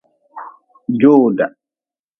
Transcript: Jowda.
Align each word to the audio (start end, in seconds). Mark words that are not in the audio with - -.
Jowda. 0.99 1.45